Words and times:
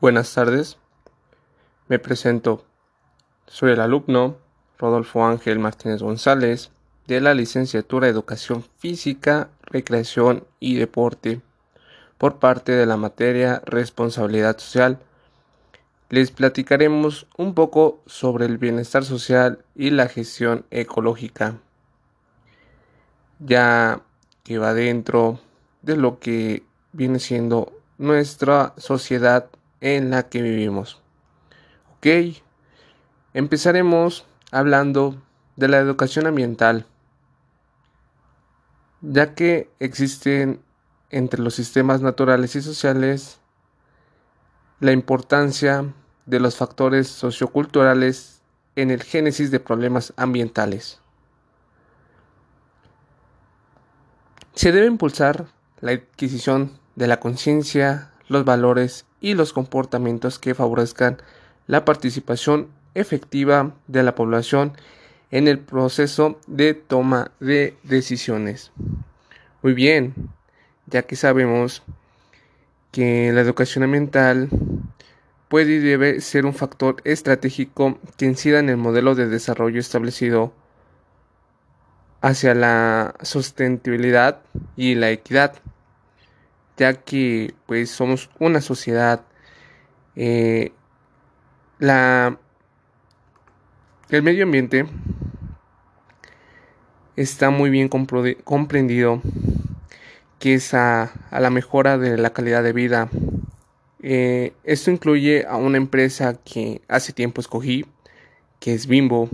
Buenas 0.00 0.34
tardes, 0.34 0.76
me 1.88 1.98
presento. 1.98 2.64
Soy 3.46 3.72
el 3.72 3.80
alumno 3.80 4.36
Rodolfo 4.78 5.24
Ángel 5.24 5.58
Martínez 5.58 6.02
González 6.02 6.70
de 7.06 7.20
la 7.20 7.32
licenciatura 7.32 8.08
Educación 8.08 8.62
Física, 8.76 9.48
Recreación 9.62 10.44
y 10.60 10.76
Deporte 10.76 11.40
por 12.18 12.38
parte 12.38 12.72
de 12.72 12.84
la 12.84 12.98
materia 12.98 13.62
Responsabilidad 13.64 14.58
Social. 14.58 14.98
Les 16.10 16.30
platicaremos 16.30 17.26
un 17.36 17.54
poco 17.54 18.02
sobre 18.06 18.44
el 18.44 18.58
bienestar 18.58 19.04
social 19.04 19.64
y 19.74 19.90
la 19.90 20.08
gestión 20.08 20.66
ecológica, 20.70 21.56
ya 23.38 24.02
que 24.44 24.58
va 24.58 24.74
dentro 24.74 25.40
de 25.80 25.96
lo 25.96 26.18
que 26.18 26.62
viene 26.92 27.18
siendo 27.18 27.77
nuestra 27.98 28.74
sociedad 28.76 29.50
en 29.80 30.10
la 30.10 30.28
que 30.28 30.40
vivimos. 30.42 31.00
Ok, 31.96 32.36
empezaremos 33.34 34.24
hablando 34.50 35.20
de 35.56 35.68
la 35.68 35.78
educación 35.78 36.26
ambiental, 36.26 36.86
ya 39.00 39.34
que 39.34 39.70
existen 39.80 40.62
entre 41.10 41.40
los 41.40 41.54
sistemas 41.54 42.00
naturales 42.00 42.54
y 42.56 42.62
sociales 42.62 43.40
la 44.80 44.92
importancia 44.92 45.92
de 46.26 46.40
los 46.40 46.56
factores 46.56 47.08
socioculturales 47.08 48.42
en 48.76 48.90
el 48.90 49.02
génesis 49.02 49.50
de 49.50 49.58
problemas 49.58 50.12
ambientales. 50.16 51.00
Se 54.54 54.70
debe 54.70 54.86
impulsar 54.86 55.46
la 55.80 55.92
adquisición 55.92 56.78
de 56.98 57.06
la 57.06 57.20
conciencia, 57.20 58.10
los 58.26 58.44
valores 58.44 59.06
y 59.20 59.34
los 59.34 59.52
comportamientos 59.52 60.40
que 60.40 60.56
favorezcan 60.56 61.18
la 61.68 61.84
participación 61.84 62.66
efectiva 62.94 63.72
de 63.86 64.02
la 64.02 64.16
población 64.16 64.72
en 65.30 65.46
el 65.46 65.60
proceso 65.60 66.40
de 66.48 66.74
toma 66.74 67.30
de 67.38 67.76
decisiones. 67.84 68.72
Muy 69.62 69.74
bien, 69.74 70.12
ya 70.86 71.02
que 71.02 71.14
sabemos 71.14 71.84
que 72.90 73.30
la 73.32 73.42
educación 73.42 73.84
ambiental 73.84 74.48
puede 75.46 75.74
y 75.74 75.78
debe 75.78 76.20
ser 76.20 76.46
un 76.46 76.54
factor 76.54 76.96
estratégico 77.04 78.00
que 78.16 78.26
incida 78.26 78.58
en 78.58 78.70
el 78.70 78.76
modelo 78.76 79.14
de 79.14 79.28
desarrollo 79.28 79.78
establecido 79.78 80.52
hacia 82.22 82.54
la 82.54 83.14
sustentabilidad 83.22 84.40
y 84.76 84.96
la 84.96 85.10
equidad 85.10 85.54
ya 86.78 86.94
que 86.94 87.54
pues 87.66 87.90
somos 87.90 88.30
una 88.38 88.60
sociedad 88.62 89.22
eh, 90.16 90.72
la 91.78 92.38
el 94.10 94.22
medio 94.22 94.44
ambiente 94.44 94.86
está 97.14 97.50
muy 97.50 97.68
bien 97.68 97.88
comprendido 97.88 99.20
que 100.38 100.54
es 100.54 100.72
a, 100.72 101.12
la 101.32 101.50
mejora 101.50 101.98
de 101.98 102.16
la 102.16 102.30
calidad 102.30 102.62
de 102.62 102.72
vida. 102.72 103.08
Eh, 104.00 104.52
esto 104.62 104.92
incluye 104.92 105.44
a 105.46 105.56
una 105.56 105.76
empresa 105.76 106.34
que 106.34 106.80
hace 106.86 107.12
tiempo 107.12 107.40
escogí 107.40 107.84
que 108.60 108.72
es 108.72 108.86
Bimbo 108.86 109.28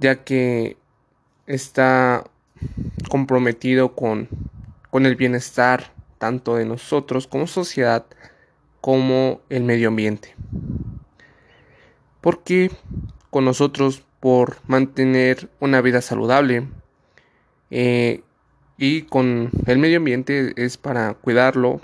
ya 0.00 0.24
que 0.24 0.76
está 1.46 2.24
comprometido 3.08 3.94
con 3.94 4.28
con 4.92 5.06
el 5.06 5.16
bienestar 5.16 5.94
tanto 6.18 6.56
de 6.56 6.66
nosotros 6.66 7.26
como 7.26 7.46
sociedad 7.46 8.04
como 8.82 9.40
el 9.48 9.64
medio 9.64 9.88
ambiente. 9.88 10.36
Porque 12.20 12.70
con 13.30 13.46
nosotros 13.46 14.04
por 14.20 14.58
mantener 14.66 15.48
una 15.60 15.80
vida 15.80 16.02
saludable 16.02 16.68
eh, 17.70 18.20
y 18.76 19.02
con 19.04 19.50
el 19.64 19.78
medio 19.78 19.96
ambiente 19.96 20.52
es 20.56 20.76
para 20.76 21.14
cuidarlo, 21.14 21.80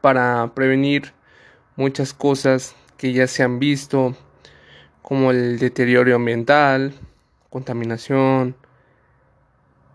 para 0.00 0.54
prevenir 0.56 1.12
muchas 1.76 2.12
cosas 2.12 2.74
que 2.96 3.12
ya 3.12 3.28
se 3.28 3.44
han 3.44 3.60
visto 3.60 4.16
como 5.02 5.30
el 5.30 5.60
deterioro 5.60 6.16
ambiental, 6.16 6.94
contaminación, 7.48 8.56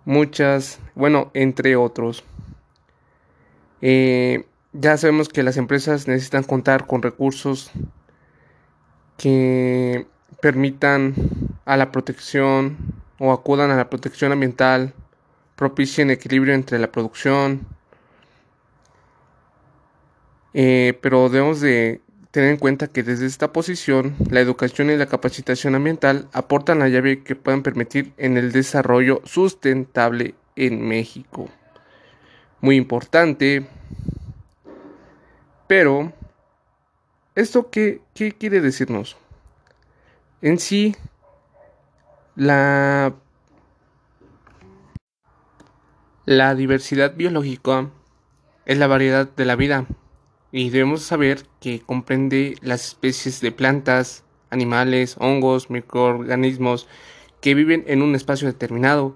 muchas, 0.06 0.80
bueno, 0.96 1.32
entre 1.34 1.76
otros. 1.76 2.24
Eh, 3.82 4.46
ya 4.74 4.98
sabemos 4.98 5.30
que 5.30 5.44
las 5.44 5.58
empresas 5.58 6.08
necesitan 6.08 6.44
contar 6.44 6.88
con 6.88 7.02
recursos 7.02 7.72
que 9.18 10.08
permitan 10.42 11.14
a 11.66 11.78
la 11.78 11.92
protección 11.92 12.78
o 13.20 13.32
acudan 13.32 13.70
a 13.72 13.76
la 13.76 13.90
protección 13.90 14.32
ambiental, 14.32 14.94
propicien 15.56 16.10
equilibrio 16.10 16.54
entre 16.54 16.80
la 16.80 16.92
producción, 16.92 17.68
eh, 20.54 20.98
pero 21.02 21.30
debemos 21.30 21.62
de 21.62 22.02
tener 22.32 22.52
en 22.52 22.58
cuenta 22.58 22.88
que 22.88 23.04
desde 23.04 23.26
esta 23.26 23.52
posición 23.52 24.16
la 24.30 24.40
educación 24.40 24.90
y 24.90 24.96
la 24.96 25.06
capacitación 25.06 25.76
ambiental 25.76 26.30
aportan 26.32 26.80
la 26.80 26.88
llave 26.88 27.24
que 27.24 27.36
puedan 27.36 27.62
permitir 27.62 28.14
en 28.18 28.38
el 28.38 28.52
desarrollo 28.52 29.22
sustentable 29.26 30.36
en 30.56 30.82
México. 30.88 31.50
Muy 32.62 32.78
importante. 32.78 33.66
Pero, 35.68 36.14
¿esto 37.36 37.70
qué, 37.70 38.02
qué 38.14 38.32
quiere 38.32 38.62
decirnos? 38.62 39.18
En 40.42 40.58
sí, 40.58 40.96
la, 42.36 43.14
la 46.26 46.56
diversidad 46.56 47.16
biológica 47.16 47.90
es 48.66 48.78
la 48.78 48.88
variedad 48.88 49.30
de 49.30 49.46
la 49.46 49.56
vida 49.56 49.86
y 50.52 50.70
debemos 50.70 51.04
saber 51.04 51.46
que 51.60 51.82
comprende 51.82 52.56
las 52.62 52.88
especies 52.88 53.42
de 53.42 53.52
plantas, 53.52 54.24
animales, 54.50 55.16
hongos, 55.20 55.70
microorganismos 55.70 56.88
que 57.40 57.56
viven 57.56 57.84
en 57.88 58.02
un 58.02 58.16
espacio 58.16 58.48
determinado, 58.48 59.16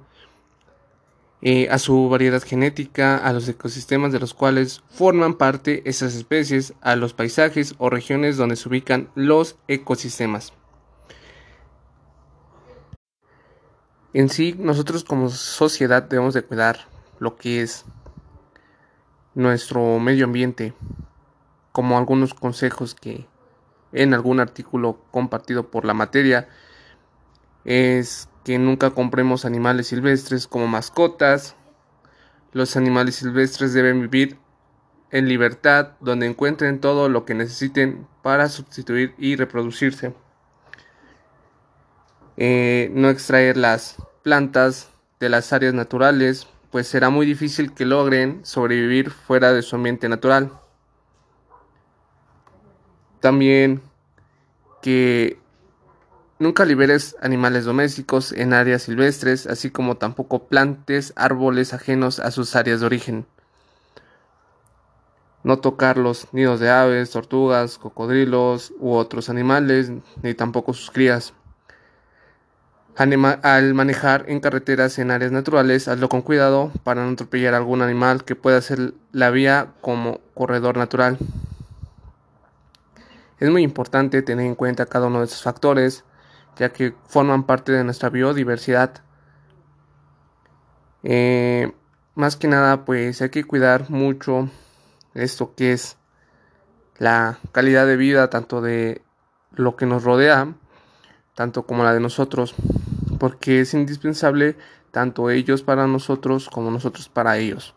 eh, 1.41 1.67
a 1.69 1.77
su 1.77 2.09
variedad 2.09 2.41
genética, 2.41 3.17
a 3.17 3.31
los 3.33 3.47
ecosistemas 3.47 4.11
de 4.11 4.19
los 4.19 4.33
cuales 4.33 4.81
forman 4.89 5.35
parte 5.35 5.83
esas 5.85 6.15
especies, 6.15 6.73
a 6.81 6.95
los 6.95 7.13
paisajes 7.13 7.75
o 7.77 7.89
regiones 7.89 8.37
donde 8.37 8.55
se 8.55 8.67
ubican 8.67 9.09
los 9.13 9.57
ecosistemas. 9.67 10.53
En 14.13 14.29
sí, 14.29 14.55
nosotros 14.57 15.03
como 15.03 15.29
sociedad 15.29 16.03
debemos 16.03 16.33
de 16.33 16.41
cuidar 16.41 16.87
lo 17.19 17.35
que 17.35 17.61
es 17.61 17.85
nuestro 19.35 19.99
medio 19.99 20.25
ambiente, 20.25 20.73
como 21.75 21.97
algunos 21.97 22.33
consejos 22.33 22.95
que 22.95 23.27
en 23.91 24.13
algún 24.13 24.39
artículo 24.39 24.97
compartido 25.11 25.71
por 25.71 25.83
la 25.83 25.93
materia 25.93 26.47
es 27.65 28.29
que 28.45 28.57
nunca 28.57 28.91
compremos 28.91 29.43
animales 29.43 29.87
silvestres 29.87 30.47
como 30.47 30.67
mascotas. 30.67 31.57
Los 32.53 32.77
animales 32.77 33.15
silvestres 33.15 33.73
deben 33.73 33.99
vivir 33.99 34.37
en 35.11 35.27
libertad 35.27 35.97
donde 35.99 36.27
encuentren 36.27 36.79
todo 36.79 37.09
lo 37.09 37.25
que 37.25 37.33
necesiten 37.33 38.07
para 38.21 38.47
sustituir 38.47 39.13
y 39.17 39.35
reproducirse. 39.35 40.13
Eh, 42.37 42.89
no 42.93 43.09
extraer 43.09 43.57
las 43.57 43.97
plantas 44.23 44.91
de 45.19 45.27
las 45.27 45.51
áreas 45.51 45.73
naturales, 45.73 46.47
pues 46.71 46.87
será 46.87 47.09
muy 47.09 47.25
difícil 47.25 47.73
que 47.73 47.83
logren 47.83 48.45
sobrevivir 48.45 49.11
fuera 49.11 49.51
de 49.51 49.61
su 49.61 49.75
ambiente 49.75 50.07
natural. 50.07 50.61
También 53.25 53.81
que 54.83 55.39
nunca 56.37 56.63
liberes 56.63 57.15
animales 57.23 57.65
domésticos 57.65 58.31
en 58.31 58.53
áreas 58.53 58.83
silvestres, 58.83 59.47
así 59.47 59.71
como 59.71 59.97
tampoco 59.97 60.47
plantes 60.47 61.11
árboles 61.15 61.73
ajenos 61.73 62.19
a 62.19 62.29
sus 62.29 62.55
áreas 62.55 62.81
de 62.81 62.85
origen. 62.85 63.25
No 65.41 65.57
tocar 65.57 65.97
los 65.97 66.31
nidos 66.33 66.59
de 66.59 66.69
aves, 66.69 67.09
tortugas, 67.09 67.79
cocodrilos 67.79 68.71
u 68.77 68.93
otros 68.93 69.27
animales, 69.27 69.91
ni 70.21 70.35
tampoco 70.35 70.75
sus 70.75 70.91
crías. 70.91 71.33
al 72.95 73.73
manejar 73.73 74.25
en 74.27 74.39
carreteras 74.39 74.99
en 74.99 75.09
áreas 75.09 75.31
naturales, 75.31 75.87
hazlo 75.87 76.09
con 76.09 76.21
cuidado 76.21 76.71
para 76.83 77.03
no 77.03 77.13
atropellar 77.13 77.55
algún 77.55 77.81
animal 77.81 78.23
que 78.23 78.35
pueda 78.35 78.57
hacer 78.57 78.93
la 79.11 79.31
vía 79.31 79.73
como 79.81 80.19
corredor 80.35 80.77
natural. 80.77 81.17
Es 83.39 83.49
muy 83.49 83.63
importante 83.63 84.21
tener 84.21 84.45
en 84.45 84.55
cuenta 84.55 84.85
cada 84.85 85.07
uno 85.07 85.19
de 85.19 85.25
estos 85.25 85.43
factores, 85.43 86.05
ya 86.57 86.71
que 86.71 86.95
forman 87.07 87.45
parte 87.45 87.71
de 87.71 87.83
nuestra 87.83 88.09
biodiversidad. 88.09 89.03
Eh, 91.03 91.73
más 92.15 92.37
que 92.37 92.47
nada, 92.47 92.85
pues 92.85 93.21
hay 93.21 93.29
que 93.29 93.43
cuidar 93.43 93.89
mucho 93.89 94.49
esto 95.13 95.53
que 95.55 95.73
es 95.73 95.97
la 96.97 97.39
calidad 97.51 97.85
de 97.85 97.97
vida 97.97 98.29
tanto 98.29 98.61
de 98.61 99.01
lo 99.51 99.75
que 99.75 99.85
nos 99.85 100.03
rodea, 100.03 100.55
tanto 101.35 101.65
como 101.65 101.83
la 101.83 101.93
de 101.93 101.99
nosotros, 101.99 102.55
porque 103.19 103.61
es 103.61 103.73
indispensable 103.73 104.57
tanto 104.91 105.29
ellos 105.29 105.61
para 105.61 105.87
nosotros 105.87 106.49
como 106.49 106.71
nosotros 106.71 107.09
para 107.09 107.37
ellos. 107.37 107.75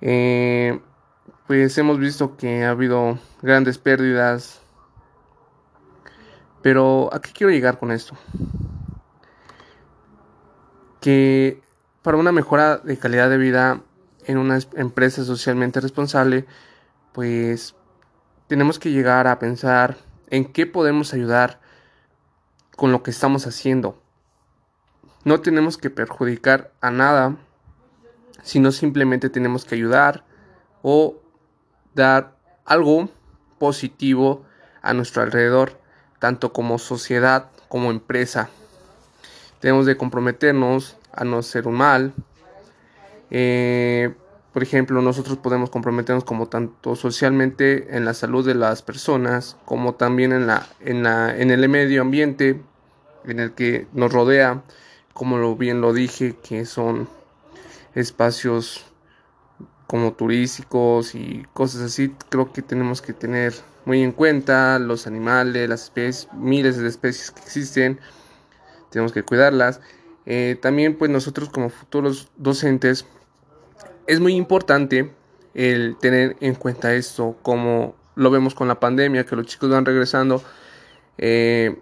Eh, 0.00 0.80
pues 1.46 1.76
hemos 1.78 1.98
visto 1.98 2.36
que 2.36 2.64
ha 2.64 2.70
habido 2.70 3.18
grandes 3.42 3.78
pérdidas, 3.78 4.60
pero 6.62 7.10
¿a 7.12 7.20
qué 7.20 7.32
quiero 7.32 7.52
llegar 7.52 7.78
con 7.78 7.90
esto? 7.90 8.14
Que 11.00 11.60
para 12.02 12.16
una 12.16 12.32
mejora 12.32 12.78
de 12.78 12.96
calidad 12.96 13.28
de 13.28 13.38
vida 13.38 13.80
en 14.26 14.38
una 14.38 14.58
empresa 14.76 15.24
socialmente 15.24 15.80
responsable, 15.80 16.46
pues 17.12 17.74
tenemos 18.46 18.78
que 18.78 18.90
llegar 18.90 19.26
a 19.26 19.38
pensar 19.38 19.96
en 20.30 20.44
qué 20.44 20.66
podemos 20.66 21.12
ayudar 21.12 21.60
con 22.76 22.92
lo 22.92 23.02
que 23.02 23.10
estamos 23.10 23.46
haciendo. 23.46 24.00
No 25.24 25.40
tenemos 25.40 25.76
que 25.76 25.90
perjudicar 25.90 26.72
a 26.80 26.90
nada, 26.90 27.36
sino 28.42 28.72
simplemente 28.72 29.30
tenemos 29.30 29.64
que 29.64 29.74
ayudar 29.74 30.24
o 30.82 31.21
dar 31.94 32.36
algo 32.64 33.08
positivo 33.58 34.44
a 34.82 34.92
nuestro 34.94 35.22
alrededor, 35.22 35.78
tanto 36.18 36.52
como 36.52 36.78
sociedad 36.78 37.50
como 37.68 37.90
empresa. 37.90 38.50
Tenemos 39.60 39.86
de 39.86 39.96
comprometernos 39.96 40.96
a 41.12 41.24
no 41.24 41.38
hacer 41.38 41.68
un 41.68 41.74
mal. 41.74 42.12
Eh, 43.30 44.12
por 44.52 44.62
ejemplo, 44.62 45.00
nosotros 45.00 45.38
podemos 45.38 45.70
comprometernos 45.70 46.24
como 46.24 46.48
tanto 46.48 46.96
socialmente 46.96 47.96
en 47.96 48.04
la 48.04 48.12
salud 48.12 48.46
de 48.46 48.54
las 48.54 48.82
personas, 48.82 49.56
como 49.64 49.94
también 49.94 50.32
en, 50.32 50.46
la, 50.46 50.66
en, 50.80 51.02
la, 51.02 51.34
en 51.36 51.50
el 51.50 51.66
medio 51.68 52.02
ambiente 52.02 52.60
en 53.24 53.40
el 53.40 53.52
que 53.52 53.86
nos 53.92 54.12
rodea, 54.12 54.62
como 55.14 55.38
lo 55.38 55.56
bien 55.56 55.80
lo 55.80 55.92
dije, 55.92 56.36
que 56.42 56.66
son 56.66 57.08
espacios 57.94 58.91
como 59.92 60.14
turísticos 60.14 61.14
y 61.14 61.44
cosas 61.52 61.82
así, 61.82 62.14
creo 62.30 62.50
que 62.50 62.62
tenemos 62.62 63.02
que 63.02 63.12
tener 63.12 63.52
muy 63.84 64.02
en 64.02 64.12
cuenta 64.12 64.78
los 64.78 65.06
animales, 65.06 65.68
las 65.68 65.82
especies, 65.82 66.28
miles 66.32 66.78
de 66.78 66.88
especies 66.88 67.30
que 67.30 67.42
existen, 67.42 68.00
tenemos 68.88 69.12
que 69.12 69.22
cuidarlas. 69.22 69.82
Eh, 70.24 70.56
también 70.62 70.96
pues 70.96 71.10
nosotros 71.10 71.50
como 71.50 71.68
futuros 71.68 72.30
docentes 72.38 73.04
es 74.06 74.18
muy 74.18 74.34
importante 74.34 75.12
el 75.52 75.98
tener 76.00 76.38
en 76.40 76.54
cuenta 76.54 76.94
esto, 76.94 77.36
como 77.42 77.94
lo 78.14 78.30
vemos 78.30 78.54
con 78.54 78.68
la 78.68 78.80
pandemia, 78.80 79.26
que 79.26 79.36
los 79.36 79.44
chicos 79.44 79.68
van 79.68 79.84
regresando, 79.84 80.42
eh, 81.18 81.76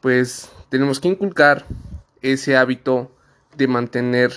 pues 0.00 0.48
tenemos 0.68 1.00
que 1.00 1.08
inculcar 1.08 1.64
ese 2.22 2.56
hábito 2.56 3.10
de 3.56 3.66
mantener 3.66 4.30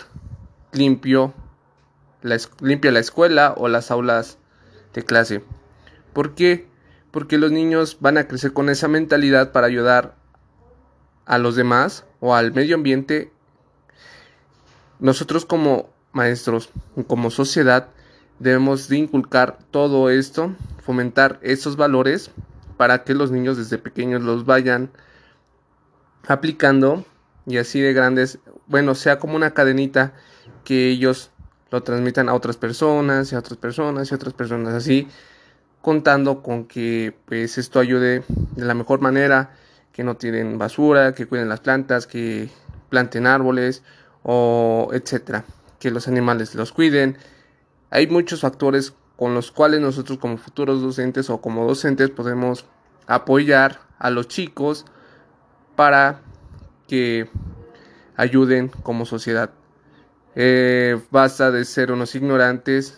limpio 0.71 1.35
limpia 2.59 2.91
la 2.91 2.99
escuela 2.99 3.53
o 3.57 3.67
las 3.67 3.91
aulas 3.91 4.37
de 4.93 5.03
clase. 5.03 5.43
¿Por 6.13 6.35
qué? 6.35 6.67
Porque 7.11 7.37
los 7.37 7.51
niños 7.51 7.97
van 7.99 8.17
a 8.17 8.27
crecer 8.27 8.53
con 8.53 8.69
esa 8.69 8.87
mentalidad 8.87 9.51
para 9.51 9.67
ayudar 9.67 10.15
a 11.25 11.37
los 11.37 11.55
demás 11.55 12.05
o 12.19 12.35
al 12.35 12.53
medio 12.53 12.75
ambiente. 12.75 13.31
Nosotros 14.99 15.45
como 15.45 15.89
maestros, 16.11 16.69
como 17.07 17.31
sociedad, 17.31 17.89
debemos 18.39 18.87
de 18.87 18.97
inculcar 18.97 19.59
todo 19.71 20.09
esto, 20.09 20.55
fomentar 20.83 21.39
esos 21.41 21.75
valores 21.75 22.31
para 22.77 23.03
que 23.03 23.13
los 23.13 23.31
niños 23.31 23.57
desde 23.57 23.77
pequeños 23.77 24.23
los 24.23 24.45
vayan 24.45 24.91
aplicando 26.27 27.05
y 27.45 27.57
así 27.57 27.79
de 27.79 27.93
grandes, 27.93 28.39
bueno, 28.67 28.95
sea 28.95 29.19
como 29.19 29.35
una 29.35 29.53
cadenita 29.53 30.13
que 30.63 30.89
ellos 30.89 31.30
lo 31.71 31.81
transmitan 31.81 32.29
a 32.29 32.33
otras 32.33 32.57
personas 32.57 33.31
y 33.31 33.35
a 33.35 33.39
otras 33.39 33.57
personas 33.57 34.11
y 34.11 34.13
a 34.13 34.17
otras 34.17 34.33
personas 34.33 34.73
así 34.73 35.07
contando 35.81 36.43
con 36.43 36.65
que 36.65 37.15
pues 37.25 37.57
esto 37.57 37.79
ayude 37.79 38.23
de 38.27 38.65
la 38.65 38.73
mejor 38.73 39.01
manera 39.01 39.55
que 39.91 40.03
no 40.03 40.15
tiren 40.15 40.57
basura 40.57 41.15
que 41.15 41.25
cuiden 41.25 41.49
las 41.49 41.61
plantas 41.61 42.05
que 42.05 42.49
planten 42.89 43.25
árboles 43.25 43.83
o 44.23 44.89
etcétera 44.93 45.45
que 45.79 45.89
los 45.89 46.07
animales 46.07 46.53
los 46.53 46.71
cuiden. 46.71 47.17
Hay 47.89 48.05
muchos 48.07 48.41
factores 48.41 48.93
con 49.15 49.33
los 49.33 49.51
cuales 49.51 49.81
nosotros 49.81 50.19
como 50.19 50.37
futuros 50.37 50.81
docentes 50.81 51.29
o 51.29 51.41
como 51.41 51.65
docentes 51.65 52.11
podemos 52.11 52.65
apoyar 53.07 53.79
a 53.97 54.09
los 54.11 54.27
chicos 54.27 54.85
para 55.75 56.21
que 56.87 57.29
ayuden 58.15 58.69
como 58.69 59.05
sociedad 59.05 59.51
eh, 60.35 60.99
basta 61.11 61.51
de 61.51 61.65
ser 61.65 61.91
unos 61.91 62.15
ignorantes 62.15 62.97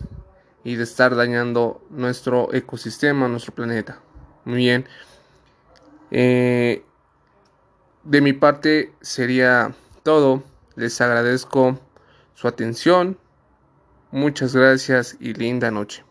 y 0.63 0.75
de 0.75 0.83
estar 0.83 1.15
dañando 1.15 1.81
nuestro 1.89 2.53
ecosistema, 2.53 3.27
nuestro 3.27 3.53
planeta. 3.53 3.99
Muy 4.45 4.57
bien. 4.57 4.87
Eh, 6.11 6.83
de 8.03 8.21
mi 8.21 8.33
parte 8.33 8.93
sería 9.01 9.73
todo. 10.03 10.43
Les 10.75 10.99
agradezco 11.01 11.79
su 12.33 12.47
atención. 12.47 13.17
Muchas 14.11 14.55
gracias 14.55 15.17
y 15.19 15.33
linda 15.33 15.71
noche. 15.71 16.03